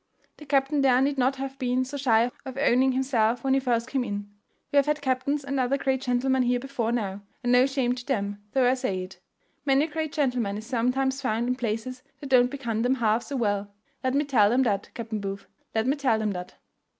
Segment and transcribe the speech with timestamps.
[0.37, 3.87] The captain there need not have been so shy of owning himself when he first
[3.87, 4.31] came in;
[4.71, 8.03] we have had captains and other great gentlemen here before now; and no shame to
[8.03, 9.19] them, though I say it.
[9.63, 13.35] Many a great gentleman is sometimes found in places that don't become them half so
[13.35, 15.45] well, let me tell them that, Captain Booth,
[15.75, 16.55] let me tell them that."